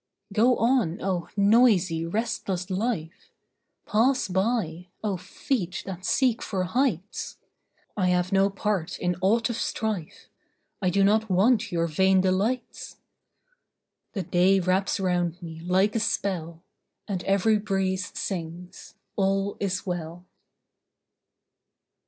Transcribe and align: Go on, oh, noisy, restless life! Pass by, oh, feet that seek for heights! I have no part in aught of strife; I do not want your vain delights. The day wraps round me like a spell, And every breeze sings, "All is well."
Go 0.33 0.55
on, 0.57 0.99
oh, 0.99 1.29
noisy, 1.37 2.07
restless 2.07 2.71
life! 2.71 3.29
Pass 3.85 4.27
by, 4.27 4.87
oh, 5.03 5.15
feet 5.17 5.83
that 5.85 6.05
seek 6.05 6.41
for 6.41 6.63
heights! 6.63 7.37
I 7.95 8.07
have 8.07 8.31
no 8.31 8.49
part 8.49 8.97
in 8.97 9.15
aught 9.21 9.51
of 9.51 9.57
strife; 9.57 10.27
I 10.81 10.89
do 10.89 11.03
not 11.03 11.29
want 11.29 11.71
your 11.71 11.85
vain 11.85 12.19
delights. 12.19 12.97
The 14.13 14.23
day 14.23 14.59
wraps 14.59 14.99
round 14.99 15.39
me 15.39 15.59
like 15.59 15.95
a 15.95 15.99
spell, 15.99 16.63
And 17.07 17.23
every 17.25 17.59
breeze 17.59 18.07
sings, 18.17 18.95
"All 19.17 19.55
is 19.59 19.85
well." 19.85 20.25